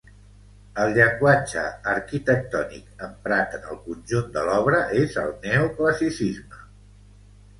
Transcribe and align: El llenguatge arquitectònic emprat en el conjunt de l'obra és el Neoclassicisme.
El 0.83 0.93
llenguatge 0.93 1.65
arquitectònic 1.91 3.03
emprat 3.07 3.53
en 3.59 3.69
el 3.73 3.77
conjunt 3.89 4.33
de 4.37 4.45
l'obra 4.49 4.79
és 5.03 5.19
el 5.25 5.31
Neoclassicisme. 5.45 6.65